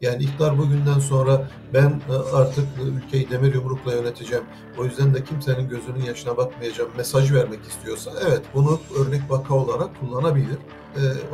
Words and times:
Yani 0.00 0.22
iktidar 0.22 0.58
bugünden 0.58 0.98
sonra 0.98 1.48
ben 1.74 2.00
e, 2.10 2.36
artık 2.36 2.64
ülkeyi 2.82 3.30
demir 3.30 3.54
yumrukla 3.54 3.94
yöneteceğim. 3.94 4.44
O 4.78 4.84
yüzden 4.84 5.14
de 5.14 5.24
kimsenin 5.24 5.68
gözünün 5.68 6.04
yaşına 6.04 6.36
bakmayacağım. 6.36 6.90
Mesaj 6.96 7.32
vermek 7.32 7.60
istiyorsa 7.64 8.10
evet 8.28 8.42
bunu 8.54 8.80
örnek 8.98 9.22
vaka 9.28 9.54
olarak 9.54 10.00
kullanabilir. 10.00 10.58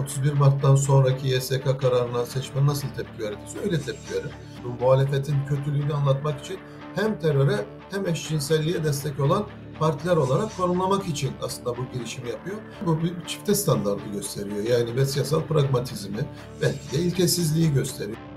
31 0.02 0.30
e, 0.30 0.34
Mart'tan 0.34 0.76
sonraki 0.76 1.28
YSK 1.28 1.80
kararına 1.80 2.26
seçmen 2.26 2.66
nasıl 2.66 2.88
tepki 2.88 3.22
verdiyse 3.22 3.58
öyle 3.64 3.80
tepki 3.80 4.14
verir. 4.14 4.30
Bu 4.64 4.84
muhalefetin 4.84 5.36
kötülüğünü 5.48 5.94
anlatmak 5.94 6.40
için 6.40 6.58
hem 6.94 7.18
teröre 7.18 7.64
hem 7.90 8.06
eşcinselliğe 8.06 8.84
destek 8.84 9.20
olan 9.20 9.46
partiler 9.78 10.16
olarak 10.16 10.56
konumlamak 10.56 11.06
için 11.08 11.30
aslında 11.42 11.76
bu 11.76 11.82
girişimi 11.92 12.30
yapıyor. 12.30 12.56
Bu 12.86 13.02
bir 13.02 13.12
çifte 13.26 13.54
standartı 13.54 14.08
gösteriyor. 14.12 14.62
Yani 14.78 14.96
ve 14.96 15.06
siyasal 15.06 15.42
pragmatizmi 15.42 16.24
belki 16.62 16.92
de 16.92 16.98
ilkesizliği 16.98 17.72
gösteriyor. 17.72 18.33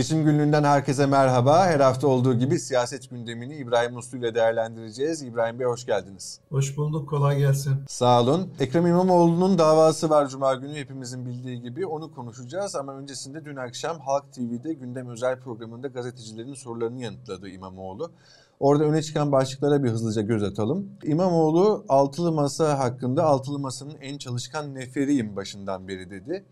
Seçim 0.00 0.24
günlüğünden 0.24 0.64
herkese 0.64 1.06
merhaba. 1.06 1.66
Her 1.66 1.80
hafta 1.80 2.06
olduğu 2.06 2.34
gibi 2.34 2.58
siyaset 2.58 3.10
gündemini 3.10 3.56
İbrahim 3.56 3.96
Uslu 3.96 4.18
ile 4.18 4.34
değerlendireceğiz. 4.34 5.22
İbrahim 5.22 5.58
Bey 5.58 5.66
hoş 5.66 5.86
geldiniz. 5.86 6.40
Hoş 6.50 6.76
bulduk, 6.76 7.08
kolay 7.08 7.38
gelsin. 7.38 7.74
Sağ 7.88 8.22
olun. 8.22 8.52
Ekrem 8.60 8.86
İmamoğlu'nun 8.86 9.58
davası 9.58 10.10
var 10.10 10.28
Cuma 10.28 10.54
günü 10.54 10.74
hepimizin 10.74 11.26
bildiği 11.26 11.62
gibi. 11.62 11.86
Onu 11.86 12.14
konuşacağız 12.14 12.76
ama 12.76 12.94
öncesinde 12.94 13.44
dün 13.44 13.56
akşam 13.56 13.98
Halk 13.98 14.32
TV'de 14.32 14.72
gündem 14.72 15.08
özel 15.08 15.40
programında 15.40 15.88
gazetecilerin 15.88 16.54
sorularını 16.54 17.00
yanıtladı 17.00 17.48
İmamoğlu. 17.48 18.10
Orada 18.60 18.84
öne 18.84 19.02
çıkan 19.02 19.32
başlıklara 19.32 19.84
bir 19.84 19.90
hızlıca 19.90 20.22
göz 20.22 20.42
atalım. 20.42 20.88
İmamoğlu 21.04 21.84
altılı 21.88 22.32
masa 22.32 22.78
hakkında 22.78 23.24
altılı 23.24 23.58
masanın 23.58 23.96
en 24.00 24.18
çalışkan 24.18 24.74
neferiyim 24.74 25.36
başından 25.36 25.88
beri 25.88 26.10
dedi. 26.10 26.44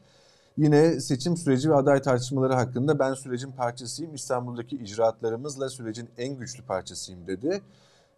Yine 0.59 1.01
seçim 1.01 1.37
süreci 1.37 1.71
ve 1.71 1.75
aday 1.75 2.03
tartışmaları 2.03 2.55
hakkında 2.55 2.99
ben 2.99 3.15
sürecin 3.15 3.53
parçasıyım, 3.53 4.15
İstanbul'daki 4.15 4.77
icraatlarımızla 4.77 5.69
sürecin 5.69 6.09
en 6.19 6.39
güçlü 6.39 6.63
parçasıyım 6.63 7.27
dedi. 7.27 7.63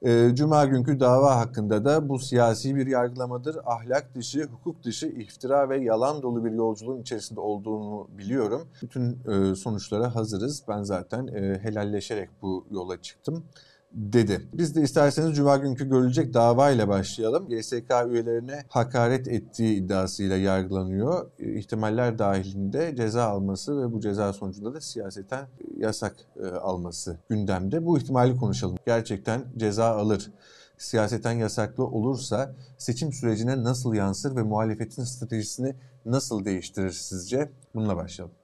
Ee, 0.03 0.31
Cuma 0.35 0.65
günkü 0.65 1.01
dava 1.01 1.37
hakkında 1.37 1.85
da 1.85 2.09
bu 2.09 2.19
siyasi 2.19 2.77
bir 2.77 2.87
yargılamadır, 2.87 3.57
ahlak 3.65 4.15
dışı, 4.15 4.45
hukuk 4.45 4.85
dışı, 4.85 5.07
iftira 5.07 5.69
ve 5.69 5.79
yalan 5.79 6.23
dolu 6.23 6.45
bir 6.45 6.51
yolculuğun 6.51 7.01
içerisinde 7.01 7.41
olduğunu 7.41 8.09
biliyorum. 8.19 8.69
Bütün 8.83 9.19
e, 9.29 9.55
sonuçlara 9.55 10.15
hazırız. 10.15 10.63
Ben 10.69 10.83
zaten 10.83 11.27
e, 11.27 11.59
helalleşerek 11.63 12.31
bu 12.43 12.67
yola 12.71 13.03
çıktım 13.03 13.45
dedi. 13.93 14.49
Biz 14.53 14.77
de 14.77 14.83
isterseniz 14.83 15.37
Cuma 15.37 15.57
günkü 15.57 15.89
görülecek 15.89 16.35
dava 16.35 16.71
ile 16.71 16.89
başlayalım. 16.89 17.51
YSK 17.51 17.91
üyelerine 18.09 18.65
hakaret 18.69 19.29
ettiği 19.29 19.77
iddiasıyla 19.77 20.37
yargılanıyor. 20.37 21.31
İhtimaller 21.39 22.19
dahilinde 22.19 22.97
ceza 22.97 23.25
alması 23.25 23.83
ve 23.83 23.93
bu 23.93 24.01
ceza 24.01 24.33
sonucunda 24.33 24.75
da 24.75 24.81
siyaseten 24.81 25.47
yasak 25.77 26.17
e, 26.43 26.47
alması 26.47 27.17
gündemde. 27.29 27.87
Bu 27.87 27.99
ihtimali 27.99 28.37
konuşalım. 28.37 28.77
Gerçekten 28.87 29.45
ceza 29.57 29.87
alır 29.87 30.31
siyaseten 30.79 31.33
yasaklı 31.33 31.85
olursa 31.85 32.55
seçim 32.79 33.13
sürecine 33.13 33.65
nasıl 33.65 33.95
yansır 33.95 34.37
ve 34.37 34.43
muhalefetin 34.43 35.05
stratejisini 35.05 35.75
nasıl 36.07 36.45
değiştirir 36.45 36.91
sizce? 36.91 37.51
Bununla 37.75 37.97
başlayalım. 37.97 38.40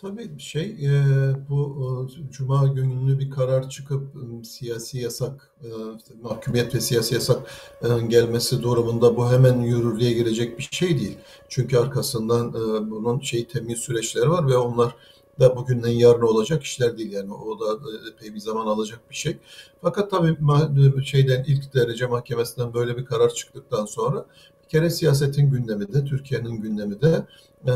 Tabii 0.00 0.38
şey 0.38 0.64
e, 0.64 0.90
bu 1.48 2.08
e, 2.08 2.32
Cuma 2.32 2.66
günü 2.66 3.18
bir 3.18 3.30
karar 3.30 3.68
çıkıp 3.68 4.02
e, 4.16 4.44
siyasi 4.44 4.98
yasak, 4.98 5.50
işte, 5.98 6.14
mahkumiyet 6.22 6.74
ve 6.74 6.80
siyasi 6.80 7.14
yasak 7.14 7.50
gelmesi 8.08 8.62
durumunda 8.62 9.16
bu 9.16 9.32
hemen 9.32 9.60
yürürlüğe 9.60 10.12
girecek 10.12 10.58
bir 10.58 10.68
şey 10.70 10.98
değil. 10.98 11.18
Çünkü 11.48 11.76
arkasından 11.78 12.52
bunun 12.90 13.20
şey 13.20 13.46
temiz 13.46 13.78
süreçleri 13.78 14.30
var 14.30 14.48
ve 14.48 14.56
onlar 14.56 14.94
da 15.40 15.56
bugünden 15.56 15.90
yarın 15.90 16.22
olacak 16.22 16.62
işler 16.62 16.98
değil 16.98 17.12
yani 17.12 17.34
o 17.34 17.60
da 17.60 17.78
epey 18.12 18.34
bir 18.34 18.40
zaman 18.40 18.66
alacak 18.66 19.10
bir 19.10 19.16
şey. 19.16 19.36
Fakat 19.82 20.10
tabii 20.10 20.36
şeyden 21.04 21.44
ilk 21.44 21.74
derece 21.74 22.06
mahkemesinden 22.06 22.74
böyle 22.74 22.96
bir 22.96 23.04
karar 23.04 23.34
çıktıktan 23.34 23.86
sonra 23.86 24.26
bir 24.66 24.70
kere 24.70 24.90
siyasetin 24.90 25.50
gündemi 25.50 25.92
de 25.92 26.04
Türkiye'nin 26.04 26.60
gündemi 26.60 27.00
de 27.00 27.26
e, 27.66 27.72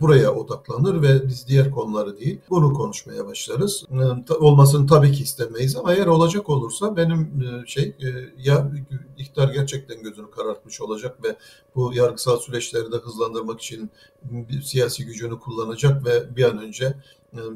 buraya 0.00 0.34
odaklanır 0.34 1.02
ve 1.02 1.28
biz 1.28 1.48
diğer 1.48 1.70
konuları 1.70 2.18
değil 2.18 2.40
bunu 2.50 2.72
konuşmaya 2.74 3.26
başlarız. 3.26 3.84
E, 4.28 4.34
olmasını 4.34 4.86
tabii 4.86 5.12
ki 5.12 5.22
istemeyiz 5.22 5.76
ama 5.76 5.94
eğer 5.94 6.06
olacak 6.06 6.48
olursa 6.50 6.96
benim 6.96 7.20
e, 7.20 7.66
şey 7.66 7.96
ya 8.38 8.72
iktidar 9.18 9.48
gerçekten 9.48 10.02
gözünü 10.02 10.30
karartmış 10.30 10.80
olacak 10.80 11.24
ve 11.24 11.36
bu 11.74 11.94
yargısal 11.94 12.38
süreçleri 12.38 12.92
de 12.92 12.96
hızlandırmak 12.96 13.60
için 13.60 13.90
bir 14.22 14.62
siyasi 14.62 15.06
gücünü 15.06 15.38
kullanacak 15.38 16.04
ve 16.04 16.36
bir 16.36 16.44
an 16.44 16.58
önce 16.58 16.94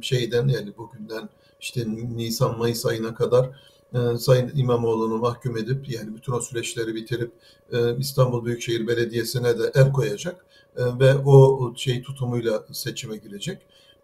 şeyden 0.01 0.49
yani 0.49 0.77
bugünden 0.77 1.29
işte 1.61 1.85
Nisan-Mayıs 2.17 2.87
ayına 2.87 3.15
kadar 3.15 3.51
e, 3.95 4.19
Sayın 4.19 4.53
İmamoğlu'nu 4.55 5.19
mahkum 5.19 5.57
edip 5.57 5.91
yani 5.91 6.15
bütün 6.17 6.33
o 6.33 6.41
süreçleri 6.41 6.95
bitirip 6.95 7.33
e, 7.73 7.97
İstanbul 7.99 8.45
Büyükşehir 8.45 8.87
Belediyesi'ne 8.87 9.59
de 9.59 9.73
el 9.75 9.93
koyacak 9.93 10.47
e, 10.77 10.83
ve 10.99 11.17
o 11.17 11.73
şey 11.77 12.03
tutumuyla 12.03 12.65
seçime 12.73 13.17
girecek. 13.17 13.59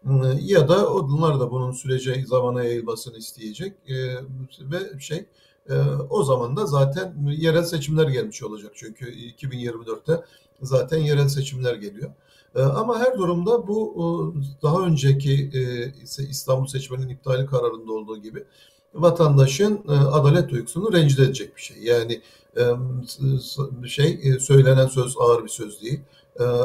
E, 0.06 0.10
ya 0.40 0.68
da 0.68 0.92
onlar 0.94 1.40
da 1.40 1.50
bunun 1.50 1.72
sürece 1.72 2.24
zamana 2.26 2.64
yayılmasını 2.64 3.16
isteyecek 3.16 3.72
e, 3.88 3.94
ve 4.60 5.00
şey 5.00 5.26
e, 5.70 5.74
o 6.10 6.22
zaman 6.22 6.56
da 6.56 6.66
zaten 6.66 7.14
yerel 7.26 7.64
seçimler 7.64 8.08
gelmiş 8.08 8.42
olacak 8.42 8.72
çünkü 8.74 9.04
2024'te 9.14 10.24
zaten 10.62 10.98
yerel 10.98 11.28
seçimler 11.28 11.74
geliyor. 11.74 12.10
E, 12.54 12.62
ama 12.62 12.98
her 12.98 13.18
durumda 13.18 13.66
bu 13.68 14.34
daha 14.62 14.82
önceki 14.82 15.50
İstanbul 16.18 16.66
seçmenin 16.66 17.08
iptali 17.08 17.46
kararında 17.46 17.92
olduğu 17.92 18.22
gibi 18.22 18.44
vatandaşın 18.94 19.80
e, 19.88 19.92
adalet 19.92 20.50
duygusunu 20.50 20.92
rencide 20.92 21.22
edecek 21.22 21.56
bir 21.56 21.62
şey. 21.62 21.76
Yani 21.82 22.20
e, 22.56 23.88
şey 23.88 24.20
e, 24.22 24.40
söylenen 24.40 24.86
söz 24.86 25.14
ağır 25.18 25.44
bir 25.44 25.48
söz 25.48 25.82
değil. 25.82 26.00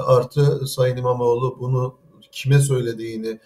Artı 0.06 0.68
Sayın 0.68 0.98
İmamoğlu 0.98 1.58
bunu 1.60 1.96
kime 2.32 2.60
söylediğini, 2.60 3.40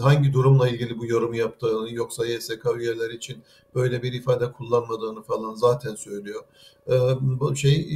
hangi 0.00 0.32
durumla 0.32 0.68
ilgili 0.68 0.98
bu 0.98 1.06
yorumu 1.06 1.36
yaptığını 1.36 1.94
yoksa 1.94 2.26
YSK 2.26 2.66
üyeleri 2.76 3.16
için 3.16 3.42
böyle 3.74 4.02
bir 4.02 4.12
ifade 4.12 4.52
kullanmadığını 4.52 5.22
falan 5.22 5.54
zaten 5.54 5.94
söylüyor. 5.94 6.44
E, 6.88 6.92
bu 7.20 7.56
şey 7.56 7.86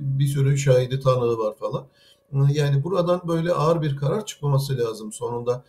bir 0.00 0.26
sürü 0.26 0.58
şahidi 0.58 1.00
tanığı 1.00 1.38
var 1.38 1.56
falan. 1.56 1.86
Yani 2.52 2.84
buradan 2.84 3.20
böyle 3.28 3.52
ağır 3.52 3.82
bir 3.82 3.96
karar 3.96 4.26
çıkmaması 4.26 4.78
lazım. 4.78 5.12
Sonunda 5.12 5.64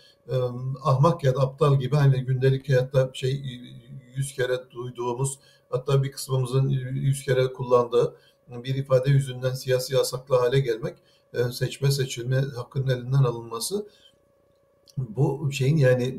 ahmak 0.84 1.24
ya 1.24 1.36
da 1.36 1.40
aptal 1.40 1.80
gibi 1.80 1.96
hani 1.96 2.26
gündelik 2.26 2.70
hayatta 2.70 3.10
şey 3.14 3.42
yüz 4.16 4.34
kere 4.34 4.72
duyduğumuz 4.72 5.40
hatta 5.70 6.04
bir 6.04 6.12
kısmımızın 6.12 6.70
yüz 6.70 7.24
kere 7.24 7.54
kullandığı 7.54 8.16
bir 8.50 8.76
ifade 8.76 9.10
yüzünden 9.10 9.54
siyasi 9.54 9.94
yasaklı 9.94 10.36
hale 10.36 10.60
gelmek, 10.60 10.98
e, 11.34 11.44
seçme 11.44 11.92
seçilme 11.92 12.36
hakkının 12.36 12.88
elinden 12.88 13.24
alınması 13.24 13.88
bu 14.98 15.52
şeyin 15.52 15.78
yani 15.78 16.18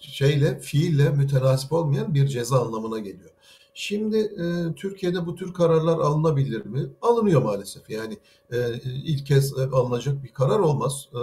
şeyle 0.00 0.60
fiille 0.60 1.10
mütenasip 1.10 1.72
olmayan 1.72 2.14
bir 2.14 2.26
ceza 2.26 2.60
anlamına 2.60 2.98
geliyor. 2.98 3.30
Şimdi 3.78 4.18
e, 4.18 4.74
Türkiye'de 4.74 5.26
bu 5.26 5.34
tür 5.34 5.52
kararlar 5.54 5.98
alınabilir 5.98 6.66
mi? 6.66 6.90
Alınıyor 7.02 7.42
maalesef. 7.42 7.90
Yani 7.90 8.18
e, 8.52 8.74
ilk 8.84 9.26
kez 9.26 9.58
alınacak 9.58 10.24
bir 10.24 10.28
karar 10.28 10.58
olmaz. 10.58 11.08
E, 11.14 11.20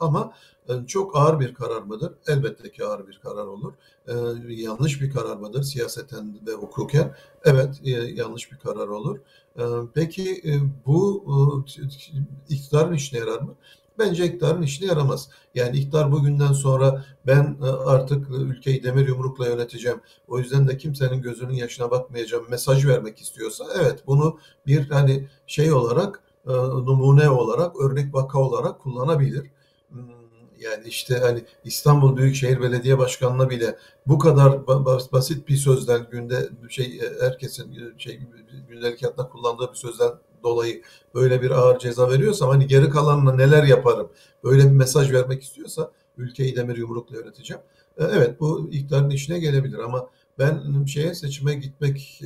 ama 0.00 0.32
e, 0.68 0.86
çok 0.86 1.16
ağır 1.16 1.40
bir 1.40 1.54
karar 1.54 1.82
mıdır? 1.82 2.12
Elbette 2.26 2.70
ki 2.72 2.84
ağır 2.84 3.06
bir 3.08 3.20
karar 3.22 3.46
olur. 3.46 3.72
E, 4.08 4.14
yanlış 4.48 5.02
bir 5.02 5.10
karar 5.10 5.36
mıdır 5.36 5.62
siyaseten 5.62 6.38
ve 6.46 6.52
hukuken? 6.52 7.14
Evet, 7.44 7.80
e, 7.84 7.90
yanlış 7.90 8.52
bir 8.52 8.58
karar 8.58 8.88
olur. 8.88 9.18
E, 9.58 9.64
peki 9.94 10.42
e, 10.44 10.52
bu 10.86 11.24
e, 11.28 12.54
iktidarın 12.54 12.94
işine 12.94 13.20
yarar 13.20 13.40
mı? 13.40 13.54
Bence 14.00 14.24
iktidarın 14.26 14.62
işine 14.62 14.88
yaramaz. 14.88 15.28
Yani 15.54 15.76
iktidar 15.76 16.12
bugünden 16.12 16.52
sonra 16.52 17.04
ben 17.26 17.56
e, 17.62 17.66
artık 17.66 18.30
ülkeyi 18.30 18.82
demir 18.82 19.08
yumrukla 19.08 19.46
yöneteceğim. 19.46 20.00
O 20.28 20.38
yüzden 20.38 20.68
de 20.68 20.76
kimsenin 20.76 21.22
gözünün 21.22 21.54
yaşına 21.54 21.90
bakmayacağım 21.90 22.44
mesaj 22.50 22.86
vermek 22.86 23.18
istiyorsa 23.18 23.64
evet 23.80 24.02
bunu 24.06 24.38
bir 24.66 24.90
hani 24.90 25.28
şey 25.46 25.72
olarak 25.72 26.22
e, 26.46 26.52
numune 26.52 27.30
olarak 27.30 27.80
örnek 27.80 28.14
vaka 28.14 28.38
olarak 28.38 28.80
kullanabilir. 28.80 29.50
Hmm, 29.88 30.20
yani 30.60 30.88
işte 30.88 31.18
hani 31.18 31.44
İstanbul 31.64 32.16
Büyükşehir 32.16 32.60
Belediye 32.60 32.98
Başkanı'na 32.98 33.50
bile 33.50 33.78
bu 34.06 34.18
kadar 34.18 34.66
basit 35.12 35.48
bir 35.48 35.56
sözden 35.56 36.06
günde 36.10 36.48
şey 36.68 36.84
e, 36.84 37.24
herkesin 37.24 37.98
şey 37.98 38.20
gündelik 38.68 39.02
hayatta 39.02 39.28
kullandığı 39.28 39.70
bir 39.70 39.76
sözden 39.76 40.10
dolayı 40.42 40.82
böyle 41.14 41.42
bir 41.42 41.50
ağır 41.50 41.78
ceza 41.78 42.10
veriyorsam 42.10 42.48
hani 42.50 42.66
geri 42.66 42.90
kalanına 42.90 43.32
neler 43.32 43.64
yaparım 43.64 44.10
böyle 44.44 44.64
bir 44.64 44.70
mesaj 44.70 45.12
vermek 45.12 45.42
istiyorsa 45.42 45.90
ülkeyi 46.16 46.56
demir 46.56 46.76
yumrukla 46.76 47.16
yöneteceğim. 47.16 47.62
evet 47.98 48.40
bu 48.40 48.68
iktidarın 48.72 49.10
işine 49.10 49.38
gelebilir 49.38 49.78
ama 49.78 50.10
ben 50.38 50.84
şeye 50.84 51.14
seçime 51.14 51.54
gitmek 51.54 52.22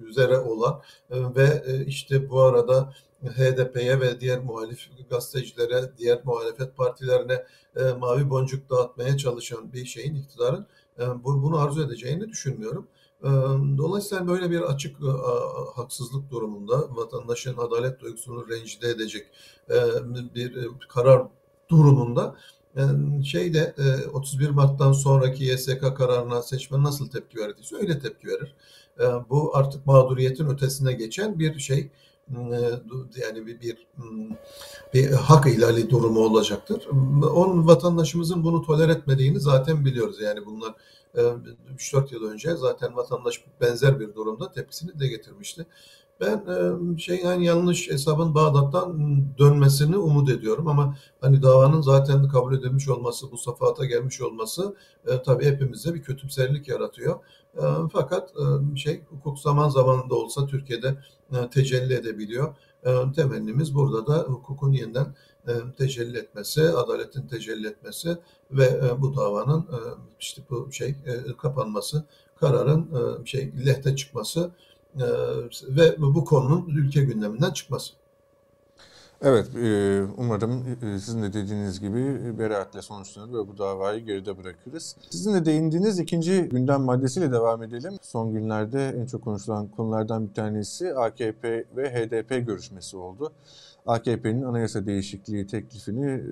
üzere 0.00 0.38
olan 0.38 0.82
ve 1.10 1.62
işte 1.86 2.30
bu 2.30 2.42
arada 2.42 2.92
HDP'ye 3.24 4.00
ve 4.00 4.20
diğer 4.20 4.38
muhalif 4.38 4.88
gazetecilere, 5.10 5.90
diğer 5.98 6.20
muhalefet 6.24 6.76
partilerine 6.76 7.44
mavi 7.98 8.30
boncuk 8.30 8.70
dağıtmaya 8.70 9.16
çalışan 9.16 9.72
bir 9.72 9.84
şeyin 9.84 10.14
iktidarın 10.14 10.66
bunu 11.24 11.58
arzu 11.58 11.86
edeceğini 11.86 12.28
düşünmüyorum. 12.28 12.88
Dolayısıyla 13.78 14.28
böyle 14.28 14.50
bir 14.50 14.60
açık 14.60 14.96
haksızlık 15.74 16.30
durumunda 16.30 16.96
vatandaşın 16.96 17.56
adalet 17.56 18.00
duygusunu 18.00 18.48
rencide 18.48 18.88
edecek 18.88 19.26
bir 20.34 20.68
karar 20.88 21.22
durumunda 21.68 22.36
şeyde 23.24 23.74
31 24.12 24.50
Mart'tan 24.50 24.92
sonraki 24.92 25.44
YSK 25.44 25.96
kararına 25.96 26.42
seçmen 26.42 26.82
nasıl 26.82 27.10
tepki 27.10 27.38
verdiyse 27.38 27.76
öyle 27.76 27.98
tepki 27.98 28.26
verir. 28.26 28.54
Bu 29.30 29.56
artık 29.56 29.86
mağduriyetin 29.86 30.46
ötesine 30.46 30.92
geçen 30.92 31.38
bir 31.38 31.58
şey 31.58 31.90
yani 33.16 33.46
bir, 33.46 33.60
bir 33.60 33.86
bir 34.94 35.10
hak 35.10 35.46
ihlali 35.46 35.90
durumu 35.90 36.20
olacaktır. 36.20 36.88
On 37.34 37.66
vatandaşımızın 37.66 38.44
bunu 38.44 38.62
toler 38.62 38.88
etmediğini 38.88 39.40
zaten 39.40 39.84
biliyoruz. 39.84 40.20
Yani 40.20 40.46
bunlar 40.46 40.74
3-4 41.14 42.14
yıl 42.14 42.24
önce 42.24 42.56
zaten 42.56 42.96
vatandaş 42.96 43.44
benzer 43.60 44.00
bir 44.00 44.14
durumda 44.14 44.52
tepkisini 44.52 45.00
de 45.00 45.08
getirmişti. 45.08 45.66
Ben 46.20 46.96
şey 46.96 47.20
yani 47.24 47.44
yanlış 47.44 47.90
hesabın 47.90 48.34
Bağdat'tan 48.34 48.98
dönmesini 49.38 49.96
umut 49.96 50.30
ediyorum 50.30 50.68
ama 50.68 50.96
hani 51.20 51.42
davanın 51.42 51.80
zaten 51.80 52.28
kabul 52.28 52.58
edilmiş 52.58 52.88
olması, 52.88 53.32
bu 53.32 53.38
safhata 53.38 53.84
gelmiş 53.84 54.20
olması 54.20 54.76
e, 55.06 55.22
tabii 55.22 55.44
hepimizde 55.44 55.94
bir 55.94 56.02
kötümserlik 56.02 56.68
yaratıyor. 56.68 57.20
E, 57.56 57.62
fakat 57.92 58.32
e, 58.36 58.76
şey 58.76 59.02
hukuk 59.10 59.38
zaman 59.38 59.68
zaman 59.68 60.10
da 60.10 60.14
olsa 60.14 60.46
Türkiye'de 60.46 60.98
e, 61.32 61.50
tecelli 61.50 61.94
edebiliyor. 61.94 62.54
E, 62.86 63.12
temennimiz 63.16 63.74
burada 63.74 64.06
da 64.06 64.18
hukukun 64.18 64.72
yeniden 64.72 65.14
e, 65.48 65.52
tecelli 65.78 66.18
etmesi, 66.18 66.62
adaletin 66.70 67.26
tecelli 67.26 67.66
etmesi 67.66 68.18
ve 68.50 68.64
e, 68.64 69.02
bu 69.02 69.16
davanın 69.16 69.60
e, 69.60 69.78
işte 70.20 70.42
bu 70.50 70.72
şey 70.72 70.88
e, 70.88 71.36
kapanması, 71.36 72.04
kararın 72.36 72.82
e, 72.82 73.26
şey 73.26 73.52
lehte 73.66 73.96
çıkması 73.96 74.40
e, 74.40 74.75
ve 75.68 75.94
bu 75.98 76.24
konunun 76.24 76.66
ülke 76.68 77.04
gündeminden 77.04 77.50
çıkması. 77.50 77.92
Evet, 79.22 79.56
e, 79.56 80.02
umarım 80.16 80.78
e, 80.82 80.98
sizin 80.98 81.22
de 81.22 81.32
dediğiniz 81.32 81.80
gibi 81.80 82.38
beraatle 82.38 82.82
sonuçlanır 82.82 83.32
ve 83.32 83.48
bu 83.48 83.58
davayı 83.58 84.04
geride 84.04 84.38
bırakırız. 84.38 84.96
Sizin 85.10 85.34
de 85.34 85.44
değindiğiniz 85.44 85.98
ikinci 85.98 86.42
gündem 86.42 86.82
maddesiyle 86.82 87.32
devam 87.32 87.62
edelim. 87.62 87.92
Son 88.02 88.32
günlerde 88.32 88.88
en 88.88 89.06
çok 89.06 89.24
konuşulan 89.24 89.68
konulardan 89.68 90.28
bir 90.28 90.34
tanesi 90.34 90.94
AKP 90.94 91.64
ve 91.76 91.90
HDP 91.90 92.46
görüşmesi 92.46 92.96
oldu. 92.96 93.32
AKP'nin 93.86 94.42
anayasa 94.42 94.86
değişikliği 94.86 95.46
teklifini 95.46 96.22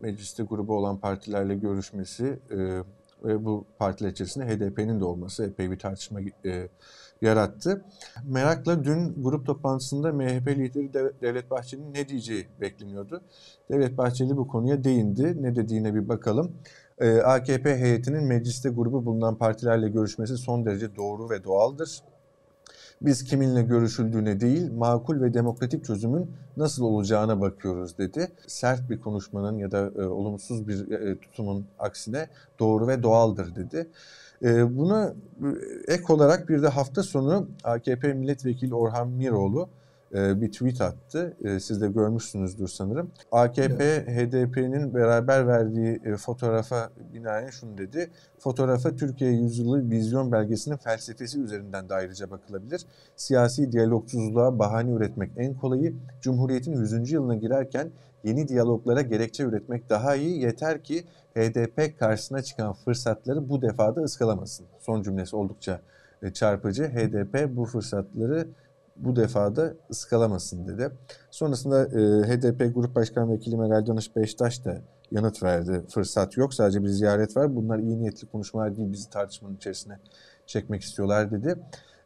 mecliste 0.00 0.42
grubu 0.42 0.76
olan 0.76 0.96
partilerle 0.96 1.54
görüşmesi 1.54 2.38
ve 3.24 3.44
bu 3.44 3.64
partiler 3.78 4.10
içerisinde 4.10 4.46
HDP'nin 4.46 5.00
de 5.00 5.04
olması 5.04 5.44
epey 5.44 5.70
bir 5.70 5.78
tartışma 5.78 6.20
yarattı. 7.22 7.84
Merakla 8.24 8.84
dün 8.84 9.22
grup 9.22 9.46
toplantısında 9.46 10.12
MHP 10.12 10.48
lideri 10.48 10.92
Devlet 11.22 11.50
Bahçeli'nin 11.50 11.94
ne 11.94 12.08
diyeceği 12.08 12.48
bekleniyordu. 12.60 13.22
Devlet 13.70 13.98
Bahçeli 13.98 14.36
bu 14.36 14.48
konuya 14.48 14.84
değindi. 14.84 15.42
Ne 15.42 15.56
dediğine 15.56 15.94
bir 15.94 16.08
bakalım. 16.08 16.52
Ee, 16.98 17.18
AKP 17.18 17.76
heyetinin 17.76 18.24
mecliste 18.24 18.68
grubu 18.68 19.04
bulunan 19.04 19.34
partilerle 19.38 19.88
görüşmesi 19.88 20.36
son 20.36 20.66
derece 20.66 20.96
doğru 20.96 21.30
ve 21.30 21.44
doğaldır. 21.44 22.02
Biz 23.02 23.24
kiminle 23.24 23.62
görüşüldüğüne 23.62 24.40
değil, 24.40 24.72
makul 24.72 25.20
ve 25.20 25.34
demokratik 25.34 25.84
çözümün 25.84 26.30
nasıl 26.56 26.84
olacağına 26.84 27.40
bakıyoruz 27.40 27.98
dedi. 27.98 28.28
Sert 28.46 28.90
bir 28.90 29.00
konuşmanın 29.00 29.58
ya 29.58 29.70
da 29.70 29.90
e, 29.98 30.02
olumsuz 30.02 30.68
bir 30.68 30.90
e, 30.90 31.18
tutumun 31.18 31.66
aksine 31.78 32.28
doğru 32.58 32.88
ve 32.88 33.02
doğaldır 33.02 33.54
dedi. 33.54 33.86
E, 34.42 34.78
buna 34.78 35.14
e, 35.88 35.92
ek 35.94 36.12
olarak 36.12 36.48
bir 36.48 36.62
de 36.62 36.68
hafta 36.68 37.02
sonu 37.02 37.48
AKP 37.64 38.12
milletvekili 38.12 38.74
Orhan 38.74 39.08
Miroğlu 39.08 39.62
e, 39.62 39.68
bir 40.12 40.52
tweet 40.52 40.80
attı. 40.80 41.36
E, 41.44 41.60
siz 41.60 41.80
de 41.80 41.88
görmüşsünüzdür 41.88 42.68
sanırım. 42.68 43.10
AKP, 43.32 43.84
evet. 43.84 44.08
HDP'nin 44.08 44.94
beraber 44.94 45.46
verdiği 45.46 46.00
e, 46.04 46.16
fotoğrafa 46.16 46.90
binaen 47.14 47.50
şunu 47.50 47.78
dedi. 47.78 48.10
Fotoğrafa 48.38 48.96
Türkiye 48.96 49.30
Yüzyılı 49.30 49.90
Vizyon 49.90 50.32
Belgesi'nin 50.32 50.76
felsefesi 50.76 51.40
üzerinden 51.40 51.88
de 51.88 51.94
ayrıca 51.94 52.30
bakılabilir. 52.30 52.86
Siyasi 53.16 53.72
diyalogsuzluğa 53.72 54.58
bahane 54.58 54.90
üretmek 54.90 55.30
en 55.36 55.54
kolayı. 55.54 55.94
Cumhuriyet'in 56.20 56.72
100. 56.72 57.12
yılına 57.12 57.34
girerken 57.34 57.90
yeni 58.24 58.48
diyaloglara 58.48 59.02
gerekçe 59.02 59.42
üretmek 59.42 59.90
daha 59.90 60.16
iyi. 60.16 60.40
Yeter 60.40 60.82
ki 60.84 61.04
HDP 61.34 61.98
karşısına 61.98 62.42
çıkan 62.42 62.72
fırsatları 62.72 63.48
bu 63.48 63.62
defada 63.62 64.00
ıskalamasın. 64.00 64.66
Son 64.80 65.02
cümlesi 65.02 65.36
oldukça 65.36 65.80
çarpıcı. 66.34 66.84
HDP 66.84 67.56
bu 67.56 67.64
fırsatları 67.64 68.48
bu 69.04 69.16
defada 69.16 69.74
ıskalamasın 69.90 70.68
dedi. 70.68 70.90
Sonrasında 71.30 71.84
e, 71.84 72.22
HDP 72.28 72.74
Grup 72.74 72.94
Başkan 72.94 73.32
Vekili 73.32 73.56
Meral 73.56 73.86
Danış 73.86 74.16
Beştaş 74.16 74.64
da 74.64 74.78
yanıt 75.10 75.42
verdi. 75.42 75.82
Fırsat 75.88 76.36
yok 76.36 76.54
sadece 76.54 76.82
bir 76.82 76.88
ziyaret 76.88 77.36
var. 77.36 77.56
Bunlar 77.56 77.78
iyi 77.78 77.98
niyetli 77.98 78.26
konuşmalar 78.26 78.76
değil 78.76 78.92
bizi 78.92 79.10
tartışmanın 79.10 79.56
içerisine 79.56 79.98
çekmek 80.46 80.82
istiyorlar 80.82 81.30
dedi. 81.30 81.56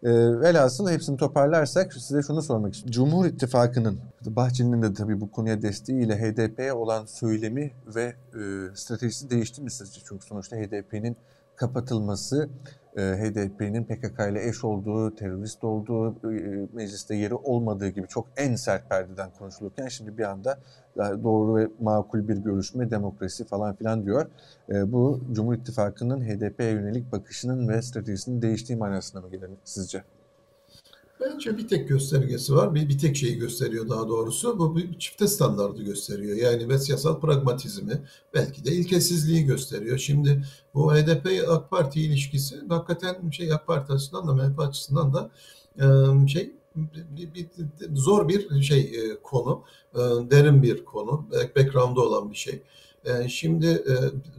E, 0.03 0.11
velhasıl 0.41 0.91
hepsini 0.91 1.17
toparlarsak 1.17 1.93
size 1.93 2.23
şunu 2.23 2.43
sormak 2.43 2.75
istiyorum. 2.75 2.93
Cumhur 2.93 3.27
İttifakı'nın, 3.27 3.99
Bahçeli'nin 4.27 4.83
de 4.83 4.95
tabii 4.95 5.21
bu 5.21 5.31
konuya 5.31 5.63
desteğiyle 5.63 6.17
HDP'ye 6.17 6.73
olan 6.73 7.07
söylemi 7.07 7.73
ve 7.95 8.03
e, 8.35 8.43
stratejisi 8.75 9.31
değişti 9.31 9.63
mi 9.63 9.71
sizce? 9.71 10.01
Çünkü 10.05 10.27
sonuçta 10.27 10.57
HDP'nin 10.57 11.17
kapatılması 11.57 12.49
HDP'nin 12.97 13.85
PKK 13.85 14.29
ile 14.31 14.49
eş 14.49 14.65
olduğu, 14.65 15.15
terörist 15.15 15.65
olduğu, 15.65 16.11
e, 16.11 16.69
mecliste 16.73 17.15
yeri 17.15 17.35
olmadığı 17.35 17.89
gibi 17.89 18.09
çok 18.09 18.27
en 18.37 18.55
sert 18.55 18.91
perdeden 18.91 19.31
konuşulurken 19.39 19.89
şimdi 19.89 20.19
bir 20.19 20.25
anda 20.25 20.59
doğru 20.97 21.57
ve 21.57 21.69
makul 21.81 22.29
bir 22.29 22.37
görüşme, 22.37 22.91
demokrasi 22.91 23.45
falan 23.45 23.75
filan 23.75 24.05
diyor. 24.05 24.27
E, 24.69 24.93
bu 24.93 25.21
Cumhur 25.33 25.55
İttifakı'nın 25.55 26.21
HDP'ye 26.21 26.71
yönelik 26.71 27.13
bakışının 27.13 27.69
ve 27.69 27.83
stratejisinin 27.83 28.43
değiştiği 28.43 28.79
manasına 28.79 29.21
mı 29.21 29.31
gelir 29.31 29.51
sizce? 29.65 30.05
Bence 31.21 31.59
bir 31.59 31.69
tek 31.69 31.89
göstergesi 31.89 32.55
var. 32.55 32.75
Bir, 32.75 32.89
bir 32.89 32.99
tek 32.99 33.17
şeyi 33.17 33.39
gösteriyor 33.39 33.89
daha 33.89 34.09
doğrusu. 34.09 34.59
Bu 34.59 34.77
bir 34.77 34.99
çifte 34.99 35.29
standardı 35.29 35.83
gösteriyor. 35.83 36.37
Yani 36.37 36.69
ve 36.69 36.79
siyasal 36.79 37.21
pragmatizmi 37.21 38.03
belki 38.35 38.65
de 38.65 38.73
ilkesizliği 38.73 39.45
gösteriyor. 39.45 39.99
Şimdi 39.99 40.45
bu 40.75 40.95
HDP 40.95 41.49
AK 41.49 41.71
Parti 41.71 42.01
ilişkisi 42.03 42.57
hakikaten 42.69 43.31
şey 43.31 43.53
AK 43.53 43.67
Parti 43.67 43.93
açısından 43.93 44.29
da 44.29 44.35
MHP 44.35 44.61
açısından 44.61 45.15
da 45.15 45.31
şey 46.27 46.53
bir, 46.95 47.35
bir, 47.35 47.47
zor 47.95 48.29
bir 48.29 48.63
şey 48.63 48.93
konu. 49.23 49.65
Derin 50.31 50.63
bir 50.63 50.85
konu. 50.85 51.27
Background'da 51.57 52.01
olan 52.01 52.31
bir 52.31 52.37
şey. 52.37 52.63
E, 53.05 53.29
şimdi 53.29 53.67
e, 53.67 53.95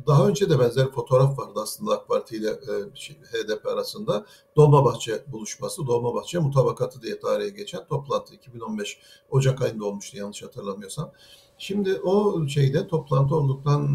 daha 0.08 0.28
önce 0.28 0.50
de 0.50 0.60
benzer 0.60 0.92
fotoğraf 0.92 1.40
vardı 1.40 1.60
aslında 1.64 1.94
AK 1.94 2.08
Parti 2.08 2.36
ile 2.36 2.50
e, 2.50 2.74
şey, 2.96 3.16
HDP 3.16 3.66
arasında. 3.66 4.26
Dolmabahçe 4.56 5.24
buluşması, 5.28 5.88
Dolmabahçe 5.88 6.40
mutabakatı 6.40 7.02
diye 7.02 7.20
tarihe 7.20 7.50
geçen 7.50 7.86
toplantı 7.86 8.36
2015 8.36 9.00
Ocak 9.30 9.62
ayında 9.62 9.86
olmuştu 9.86 10.18
yanlış 10.18 10.44
hatırlamıyorsam. 10.44 11.12
Şimdi 11.58 11.96
o 11.96 12.48
şeyde 12.48 12.88
toplantı 12.88 13.36
olduktan 13.36 13.90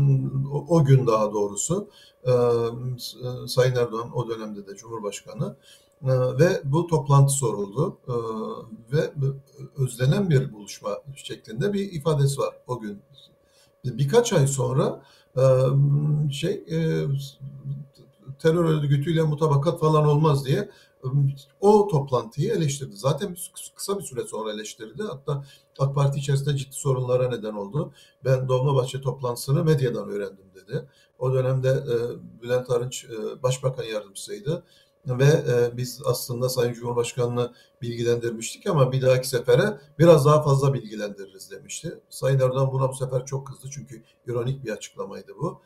o, 0.69 0.85
gün 0.85 1.07
daha 1.07 1.33
doğrusu 1.33 1.89
e, 2.27 2.33
Sayın 3.49 3.77
Erdoğan 3.77 4.17
o 4.17 4.29
dönemde 4.29 4.67
de 4.67 4.77
Cumhurbaşkanı 4.77 5.57
ve 6.41 6.61
bu 6.65 6.87
toplantı 6.87 7.33
soruldu 7.33 7.99
ve 8.93 9.11
özlenen 9.77 10.31
bir 10.31 10.53
buluşma 10.53 10.91
şeklinde 11.17 11.73
bir 11.73 11.93
ifadesi 11.93 12.39
var 12.39 12.55
o 12.67 12.81
gün 12.81 13.03
birkaç 13.85 14.33
ay 14.33 14.47
sonra 14.47 15.03
şey 16.31 16.65
terör 18.39 18.65
örgütüyle 18.65 19.23
mutabakat 19.23 19.81
falan 19.81 20.07
olmaz 20.07 20.47
diye 20.47 20.71
o 21.61 21.89
toplantıyı 21.89 22.53
eleştirdi. 22.53 22.97
Zaten 22.97 23.37
kısa 23.75 23.99
bir 23.99 24.05
süre 24.05 24.27
sonra 24.27 24.53
eleştirdi. 24.53 25.03
Hatta 25.03 25.45
AK 25.79 25.95
Parti 25.95 26.19
içerisinde 26.19 26.57
ciddi 26.57 26.73
sorunlara 26.75 27.29
neden 27.29 27.55
oldu. 27.55 27.93
Ben 28.25 28.49
Dolmabahçe 28.49 29.01
toplantısını 29.01 29.65
medyadan 29.65 30.09
öğrendim 30.09 30.45
dedi. 30.55 30.89
O 31.19 31.35
dönemde 31.35 31.85
Bülent 32.43 32.71
Arınç 32.71 33.07
Başbakan 33.43 33.85
Yardımcısıydı. 33.85 34.63
Ve 35.07 35.25
e, 35.25 35.76
biz 35.76 36.02
aslında 36.04 36.49
Sayın 36.49 36.73
Cumhurbaşkanı'nı 36.73 37.52
bilgilendirmiştik 37.83 38.66
ama 38.66 38.92
bir 38.92 39.02
dahaki 39.02 39.28
sefere 39.28 39.78
biraz 39.99 40.25
daha 40.25 40.42
fazla 40.42 40.75
bilgilendiririz 40.75 41.50
demişti. 41.50 41.99
Sayın 42.11 42.40
Erdoğan 42.40 42.73
buna 42.73 42.88
bu 42.88 42.95
sefer 42.95 43.26
çok 43.26 43.47
kızdı 43.47 43.69
çünkü 43.71 44.02
ironik 44.26 44.64
bir 44.64 44.71
açıklamaydı 44.71 45.33
bu. 45.40 45.61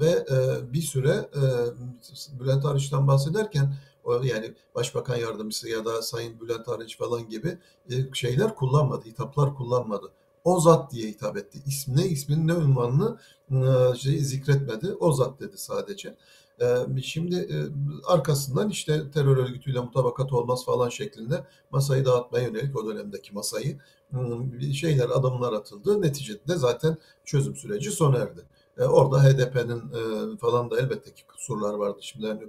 Ve 0.00 0.10
e, 0.10 0.72
bir 0.72 0.82
süre 0.82 1.28
e, 1.34 2.40
Bülent 2.40 2.64
Arınç'tan 2.64 3.08
bahsederken 3.08 3.74
yani 4.22 4.54
Başbakan 4.74 5.16
Yardımcısı 5.16 5.68
ya 5.68 5.84
da 5.84 6.02
Sayın 6.02 6.40
Bülent 6.40 6.68
Arınç 6.68 6.98
falan 6.98 7.28
gibi 7.28 7.58
e, 7.90 7.94
şeyler 8.12 8.54
kullanmadı, 8.54 9.04
hitaplar 9.04 9.54
kullanmadı. 9.54 10.12
O 10.44 10.60
zat 10.60 10.92
diye 10.92 11.08
hitap 11.08 11.36
etti. 11.36 11.58
İsmine, 11.66 12.06
isminin 12.06 12.48
ne 12.48 12.52
ünvanını 12.52 13.18
e, 13.50 13.96
şey, 13.96 14.18
zikretmedi. 14.18 14.94
O 15.00 15.12
zat 15.12 15.40
dedi 15.40 15.58
sadece. 15.58 16.14
E, 16.60 17.02
şimdi 17.02 17.48
arkasından 18.06 18.70
işte 18.70 19.10
terör 19.10 19.36
örgütüyle 19.36 19.80
mutabakat 19.80 20.32
olmaz 20.32 20.64
falan 20.64 20.88
şeklinde 20.88 21.44
masayı 21.70 22.04
dağıtmaya 22.04 22.44
yönelik 22.44 22.76
o 22.76 22.86
dönemdeki 22.86 23.34
masayı 23.34 23.78
şeyler 24.74 25.08
adımlar 25.08 25.52
atıldı. 25.52 26.02
Neticede 26.02 26.56
zaten 26.56 26.96
çözüm 27.24 27.56
süreci 27.56 27.90
sona 27.90 28.18
erdi. 28.18 28.40
Orada 28.78 29.24
HDP'nin 29.24 30.36
falan 30.36 30.70
da 30.70 30.80
elbette 30.80 31.14
ki 31.14 31.26
kusurlar 31.26 31.74
vardı. 31.74 31.98
Şimdi 32.00 32.26
yani 32.26 32.42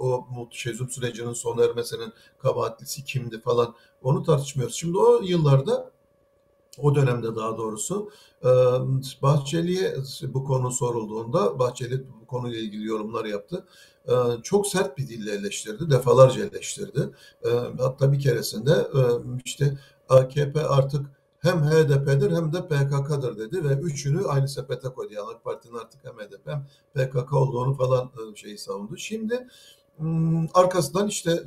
o 0.00 0.26
çözüm 0.50 0.90
sürecinin 0.90 1.32
sona 1.32 1.64
ermesinin 1.64 2.12
kabahatlisi 2.38 3.04
kimdi 3.04 3.40
falan 3.40 3.74
onu 4.02 4.22
tartışmıyoruz. 4.22 4.76
Şimdi 4.76 4.98
o 4.98 5.20
yıllarda 5.22 5.90
o 6.78 6.94
dönemde 6.94 7.36
daha 7.36 7.58
doğrusu 7.58 8.10
Bahçeli'ye 9.22 9.96
bu 10.22 10.44
konu 10.44 10.70
sorulduğunda 10.70 11.58
Bahçeli 11.58 12.04
bu 12.20 12.26
konuyla 12.26 12.58
ilgili 12.58 12.86
yorumlar 12.86 13.24
yaptı. 13.24 13.64
Çok 14.42 14.66
sert 14.66 14.98
bir 14.98 15.08
dille 15.08 15.32
eleştirdi, 15.32 15.90
defalarca 15.90 16.44
eleştirdi. 16.44 17.10
Hatta 17.78 18.12
bir 18.12 18.20
keresinde 18.20 18.88
işte 19.44 19.78
AKP 20.08 20.66
artık 20.66 21.06
hem 21.38 21.62
HDP'dir 21.62 22.30
hem 22.30 22.52
de 22.52 22.68
PKK'dır 22.68 23.38
dedi 23.38 23.64
ve 23.64 23.74
üçünü 23.74 24.26
aynı 24.26 24.48
sepete 24.48 24.88
koydu. 24.88 25.12
Yani 25.14 25.26
AK 25.34 25.44
Parti'nin 25.44 25.74
artık 25.74 26.00
hem 26.04 26.12
HDP 26.12 26.46
hem 26.46 26.66
PKK 26.94 27.32
olduğunu 27.32 27.74
falan 27.74 28.10
şeyi 28.34 28.58
savundu. 28.58 28.96
Şimdi 28.96 29.48
arkasından 30.54 31.08
işte 31.08 31.42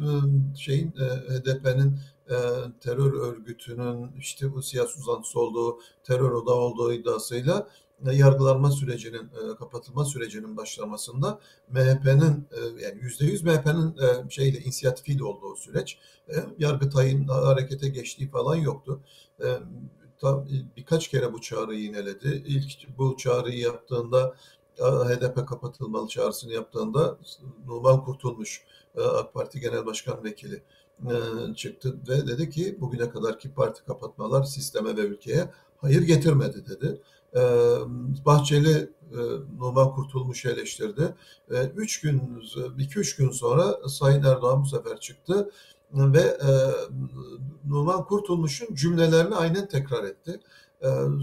şeyin 0.57 0.91
HDP'nin 1.29 2.00
e, 2.31 2.35
terör 2.79 3.13
örgütünün 3.13 4.11
işte 4.19 4.53
bu 4.53 4.61
siyasi 4.61 5.00
uzantısı 5.00 5.39
olduğu, 5.39 5.79
terör 6.03 6.31
odağı 6.31 6.55
olduğu 6.55 6.93
iddiasıyla 6.93 7.67
e, 8.07 8.15
yargılanma 8.15 8.71
sürecinin, 8.71 9.29
kapatılma 9.59 10.05
sürecinin 10.05 10.57
başlamasında 10.57 11.39
MHP'nin 11.69 12.47
yani 12.79 13.00
yüzde 13.01 13.25
yüz 13.25 13.43
MHP'nin 13.43 13.95
şeyle 14.29 14.59
inisiyatifiyle 14.59 15.23
olduğu 15.23 15.55
süreç. 15.55 15.97
Yargıtay'ın 16.59 17.27
harekete 17.27 17.89
geçtiği 17.89 18.29
falan 18.29 18.55
yoktu. 18.55 19.00
Birkaç 20.77 21.07
kere 21.07 21.33
bu 21.33 21.41
çağrıyı 21.41 21.79
yineledi. 21.79 22.43
İlk 22.45 22.97
bu 22.97 23.17
çağrıyı 23.17 23.59
yaptığında 23.59 24.35
HDP 24.79 25.47
kapatılmalı 25.47 26.07
çağrısını 26.07 26.53
yaptığında 26.53 27.17
Numan 27.65 28.03
Kurtulmuş 28.03 28.63
e, 28.95 29.01
AK 29.01 29.33
Parti 29.33 29.59
Genel 29.59 29.85
Başkan 29.85 30.23
Vekili 30.23 30.55
e, 30.55 30.61
çıktı 31.55 31.96
ve 32.10 32.27
dedi 32.27 32.50
ki 32.50 32.77
bugüne 32.81 33.10
kadarki 33.10 33.53
parti 33.53 33.86
kapatmalar 33.86 34.43
sisteme 34.43 34.98
ve 34.98 35.01
ülkeye 35.01 35.50
hayır 35.77 36.01
getirmedi 36.01 36.65
dedi. 36.70 37.01
E, 37.36 37.41
Bahçeli 38.25 38.89
Numan 39.58 39.96
Kurtulmuş'u 39.96 40.50
eleştirdi. 40.50 41.15
Üç 41.75 42.01
gün, 42.01 42.43
iki 42.79 43.00
üç 43.00 43.15
gün 43.15 43.31
sonra 43.31 43.89
Sayın 43.89 44.24
Erdoğan 44.24 44.63
bu 44.63 44.67
sefer 44.67 45.00
çıktı 45.00 45.51
ve 45.93 46.38
Numan 47.67 48.05
Kurtulmuş'un 48.05 48.75
cümlelerini 48.75 49.36
aynen 49.36 49.67
tekrar 49.67 50.03
etti. 50.03 50.39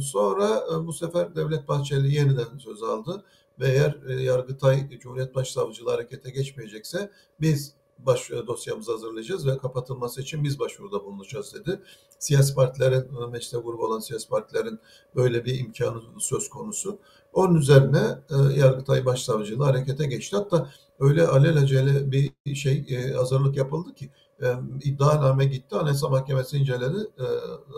Sonra 0.01 0.63
bu 0.87 0.93
sefer 0.93 1.37
Devlet 1.37 1.69
Bahçeli 1.69 2.15
yeniden 2.15 2.59
söz 2.59 2.83
aldı 2.83 3.25
ve 3.61 3.69
eğer 3.69 3.99
e, 4.09 4.23
Yargıtay 4.23 4.99
Cumhuriyet 4.99 5.35
Başsavcılığı 5.35 5.91
harekete 5.91 6.31
geçmeyecekse 6.31 7.11
biz 7.41 7.73
baş 7.99 8.31
e, 8.31 8.47
dosyamızı 8.47 8.93
hazırlayacağız 8.93 9.47
ve 9.47 9.59
kapatılması 9.59 10.23
için 10.23 10.45
biz 10.45 10.59
başvuruda 10.59 11.05
bulunacağız 11.05 11.55
dedi. 11.55 11.81
Siyasi 12.19 12.55
partilerin, 12.55 13.23
e, 13.23 13.27
mecliste 13.31 13.59
grubu 13.59 13.87
olan 13.87 14.01
siyasi 14.01 14.29
partilerin 14.29 14.81
böyle 15.17 15.45
bir 15.45 15.59
imkanı 15.59 16.03
söz 16.19 16.49
konusu. 16.49 16.99
Onun 17.33 17.55
üzerine 17.55 18.19
e, 18.31 18.59
Yargıtay 18.61 19.07
Başsavcılığı 19.07 19.65
harekete 19.65 20.07
geçti. 20.07 20.37
Hatta 20.37 20.71
öyle 21.01 21.27
alelacele 21.27 22.13
bir 22.13 22.55
şey 22.55 22.87
e, 22.89 23.13
hazırlık 23.13 23.57
yapıldı 23.57 23.95
ki 23.95 24.11
e, 24.43 24.55
iddianame 24.85 25.45
gitti. 25.45 25.77
Anayasa 25.77 26.09
Mahkemesi 26.09 26.57
inceledi. 26.57 26.99
E, 27.19 27.25